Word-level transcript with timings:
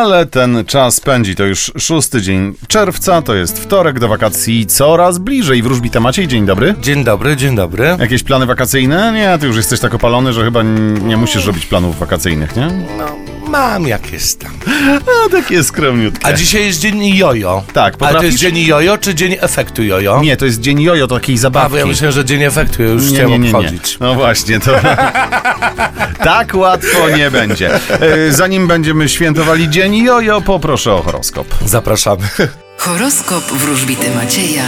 Ale 0.00 0.26
ten 0.26 0.64
czas 0.66 1.00
pędzi. 1.00 1.36
To 1.36 1.44
już 1.44 1.72
szósty 1.78 2.22
dzień 2.22 2.54
czerwca, 2.68 3.22
to 3.22 3.34
jest 3.34 3.58
wtorek 3.58 3.98
do 3.98 4.08
wakacji 4.08 4.66
coraz 4.66 5.18
bliżej. 5.18 5.62
Wróżbita 5.62 6.00
Maciej, 6.00 6.28
dzień 6.28 6.46
dobry. 6.46 6.74
Dzień 6.80 7.04
dobry, 7.04 7.36
dzień 7.36 7.56
dobry. 7.56 7.96
Jakieś 7.98 8.22
plany 8.22 8.46
wakacyjne? 8.46 9.12
Nie, 9.12 9.38
ty 9.38 9.46
już 9.46 9.56
jesteś 9.56 9.80
tak 9.80 9.94
opalony, 9.94 10.32
że 10.32 10.44
chyba 10.44 10.62
nie 11.02 11.16
musisz 11.16 11.46
robić 11.46 11.66
planów 11.66 11.98
wakacyjnych, 11.98 12.56
nie? 12.56 12.68
No, 12.98 13.29
mam 13.50 13.86
jakieś 13.86 14.34
tam. 14.34 14.50
A 15.26 15.30
takie 15.30 15.64
skromniutkie. 15.64 16.26
A 16.26 16.32
dzisiaj 16.32 16.64
jest 16.66 16.80
dzień 16.80 17.16
jojo. 17.16 17.62
Tak, 17.72 17.76
Ale 17.84 17.90
to 17.92 17.98
potrafisz? 17.98 18.24
jest 18.30 18.38
dzień 18.38 18.58
jojo, 18.66 18.98
czy 18.98 19.14
dzień 19.14 19.36
efektu 19.40 19.82
jojo? 19.82 20.20
Nie, 20.22 20.36
to 20.36 20.44
jest 20.46 20.60
dzień 20.60 20.80
jojo, 20.80 21.06
to 21.06 21.14
takiej 21.14 21.34
A, 21.34 21.38
bo 21.38 21.40
zabawki. 21.42 21.78
ja 21.78 21.86
myślałem, 21.86 22.12
że 22.14 22.24
dzień 22.24 22.42
efektu, 22.42 22.82
już 22.82 23.02
Nie, 23.02 23.08
chciałem 23.14 23.30
nie, 23.30 23.38
nie, 23.38 23.52
nie. 23.52 23.58
obchodzić. 23.58 23.96
No 24.00 24.14
właśnie, 24.14 24.60
to 24.60 24.70
tak 26.24 26.54
łatwo 26.54 27.08
nie 27.16 27.30
będzie. 27.30 27.74
E, 27.74 28.32
Zanim 28.32 28.68
będziemy 28.68 29.08
świętowali 29.08 29.70
dzień 29.70 29.96
jojo, 29.96 30.40
poproszę 30.40 30.92
o 30.94 31.02
horoskop. 31.02 31.46
Zapraszamy. 31.66 32.28
Horoskop 32.76 33.44
wróżbity 33.44 34.06
Macieja 34.14 34.64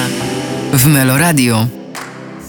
w 0.73 0.87
Meloradio. 0.87 1.67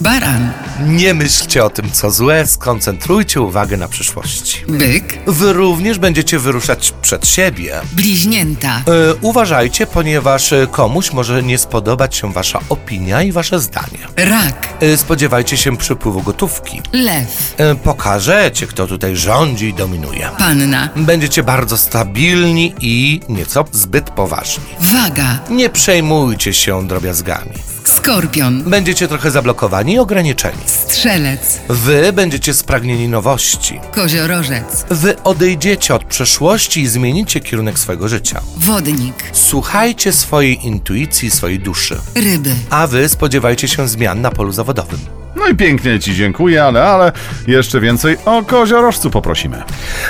Baran, 0.00 0.52
Nie 0.86 1.14
myślcie 1.14 1.64
o 1.64 1.70
tym, 1.70 1.90
co 1.92 2.10
złe, 2.10 2.46
skoncentrujcie 2.46 3.40
uwagę 3.40 3.76
na 3.76 3.88
przyszłości. 3.88 4.64
byk, 4.68 5.18
Wy 5.26 5.52
również 5.52 5.98
będziecie 5.98 6.38
wyruszać 6.38 6.94
przed 7.02 7.26
siebie. 7.28 7.80
bliźnięta, 7.92 8.76
E, 8.76 9.14
uważajcie, 9.20 9.86
ponieważ 9.86 10.52
e, 10.52 10.66
komuś 10.70 11.12
może 11.12 11.42
nie 11.42 11.58
spodobać 11.58 12.16
się 12.16 12.32
wasza 12.32 12.60
opinia 12.68 13.22
i 13.22 13.32
wasze 13.32 13.60
zdanie. 13.60 13.98
rak, 14.16 14.68
E, 14.80 14.96
spodziewajcie 14.96 15.56
się 15.56 15.76
przypływu 15.76 16.22
gotówki. 16.22 16.82
lew, 16.92 17.54
E, 17.56 17.74
pokażecie, 17.74 18.66
kto 18.66 18.86
tutaj 18.86 19.16
rządzi 19.16 19.66
i 19.68 19.74
dominuje. 19.74 20.28
panna, 20.38 20.88
Będziecie 20.96 21.42
bardzo 21.42 21.76
stabilni 21.78 22.74
i 22.80 23.20
nieco 23.28 23.64
zbyt 23.72 24.10
poważni. 24.10 24.64
waga, 24.80 25.38
Nie 25.50 25.70
przejmujcie 25.70 26.52
się 26.54 26.86
drobiazgami. 26.86 27.52
Skorpion, 27.88 28.62
Będziecie 28.62 29.08
trochę 29.08 29.30
zablokowani 29.30 29.92
i 29.92 29.98
ograniczeni. 29.98 30.58
strzelec, 30.66 31.60
Wy 31.68 32.12
będziecie 32.12 32.54
spragnieni 32.54 33.08
nowości. 33.08 33.80
koziorożec, 33.94 34.84
Wy 34.90 35.22
odejdziecie 35.22 35.94
od 35.94 36.04
przeszłości 36.04 36.80
i 36.80 36.86
zmienicie 36.88 37.40
kierunek 37.40 37.78
swojego 37.78 38.08
życia. 38.08 38.40
wodnik, 38.56 39.14
Słuchajcie 39.32 40.12
swojej 40.12 40.66
intuicji, 40.66 41.30
swojej 41.30 41.58
duszy. 41.58 41.96
ryby, 42.14 42.54
A 42.70 42.86
wy 42.86 43.08
spodziewajcie 43.08 43.68
się 43.68 43.88
zmian 43.88 44.20
na 44.20 44.30
polu 44.30 44.52
zawodowym. 44.52 45.00
No 45.36 45.46
i 45.48 45.54
pięknie 45.54 46.00
ci 46.00 46.14
dziękuję, 46.14 46.64
ale, 46.64 46.84
ale 46.84 47.12
jeszcze 47.46 47.80
więcej 47.80 48.16
o 48.24 48.42
koziorożcu 48.42 49.10
poprosimy. 49.10 49.62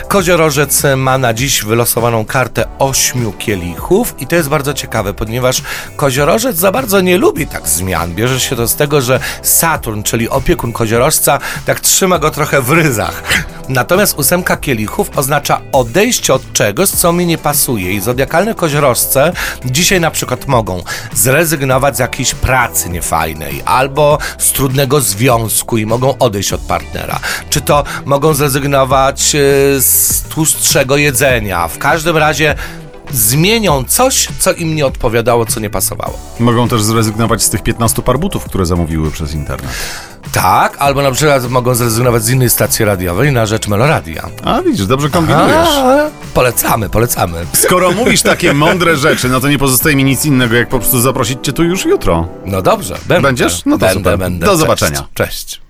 Koziorożec 0.08 0.83
ma 0.97 1.19
na 1.19 1.34
dziś 1.34 1.64
wylosowaną 1.64 2.25
kartę 2.25 2.64
ośmiu 2.78 3.33
kielichów 3.33 4.14
i 4.19 4.27
to 4.27 4.36
jest 4.36 4.48
bardzo 4.48 4.75
ciekawe, 4.75 5.14
ponieważ 5.14 5.62
koziorożec 5.97 6.56
za 6.56 6.72
bardzo 6.72 7.00
nie 7.00 7.19
lubi 7.19 7.47
tak 7.47 7.69
zmian. 7.69 8.14
Bierze 8.14 8.41
się 8.41 8.56
to 8.56 8.69
z 8.69 8.77
tego, 8.77 9.00
że 9.00 9.20
Saturn, 9.42 10.02
czyli 10.02 10.28
opiekun 10.28 10.72
koziorożca, 10.72 11.39
tak 11.67 11.80
trzyma 11.80 12.19
go 12.19 12.30
trochę 12.30 12.62
w 12.62 12.70
ryzach. 12.70 13.22
Natomiast 13.69 14.19
ósemka 14.19 14.57
kielichów 14.57 15.19
oznacza 15.19 15.61
odejście 15.73 16.34
od 16.34 16.53
czegoś, 16.53 16.89
co 16.89 17.12
mi 17.12 17.27
nie 17.27 17.39
pasuje 17.39 17.93
i 17.93 18.01
zodiakalne 18.01 18.55
koziorożce 18.55 19.33
dzisiaj 19.65 20.01
na 20.01 20.11
przykład 20.11 20.47
mogą 20.48 20.83
zrezygnować 21.15 21.97
z 21.97 21.98
jakiejś 21.98 22.35
pracy 22.35 22.91
niefajnej 22.91 23.62
albo 23.65 24.19
z 24.39 24.53
trudnego 24.53 25.01
związku 25.01 25.79
i 25.79 25.87
mogą 25.87 26.19
odejść 26.19 26.53
od 26.53 26.61
partnera. 26.61 27.20
Czy 27.51 27.61
to 27.61 27.85
mogą 28.05 28.35
zrezygnować 28.35 29.35
e, 29.35 29.39
z 29.81 30.23
tłustszego 30.23 30.97
jedzenia. 30.97 31.69
W 31.69 31.79
każdym 31.79 32.17
razie 32.17 32.55
zmienią 33.12 33.85
coś, 33.85 34.29
co 34.39 34.53
im 34.53 34.77
nie 34.77 34.87
odpowiadało, 34.87 35.47
co 35.47 35.61
nie 35.61 35.70
pasowało. 35.70 36.19
Mogą 36.41 36.69
też 36.69 36.83
zrezygnować 36.83 37.42
z 37.42 37.51
tych 37.51 37.62
15 37.62 38.03
par 38.03 38.19
butów, 38.19 38.45
które 38.45 38.67
zamówiły 38.67 39.11
przez 39.11 39.35
internet. 39.35 39.70
Tak, 40.33 40.77
albo 40.79 41.02
na 41.02 41.11
przykład 41.11 41.51
mogą 41.51 41.74
zrezygnować 41.74 42.23
z 42.23 42.30
innej 42.30 42.51
stacji 42.51 42.85
radiowej 42.85 43.33
na 43.33 43.46
rzecz 43.46 43.68
Meloradia. 43.68 44.29
A 44.45 44.62
widzisz, 44.62 44.86
dobrze 44.86 45.11
kombinujesz. 45.11 45.68
A, 45.68 46.11
polecamy, 46.35 46.89
polecamy. 46.89 47.46
Skoro 47.52 47.92
mówisz 47.98 48.23
takie 48.23 48.55
mądre 48.55 48.96
rzeczy, 48.96 49.29
no 49.29 49.40
to 49.40 49.48
nie 49.48 49.58
pozostaje 49.58 49.96
mi 49.96 50.05
nic 50.05 50.24
innego, 50.24 50.57
jak 50.57 50.68
po 50.68 50.79
prostu 50.79 51.01
zaprosić 51.01 51.39
cię 51.42 51.52
tu 51.52 51.64
już 51.64 51.85
jutro. 51.85 52.29
No 52.45 52.62
dobrze, 52.62 52.95
będę. 53.07 53.29
Będziesz? 53.29 53.64
No 53.67 53.79
to 53.79 53.86
będę, 53.86 53.95
super. 53.95 54.18
będę. 54.18 54.46
Do 54.46 54.52
Cześć. 54.52 54.61
zobaczenia. 54.61 55.05
Cześć. 55.14 55.61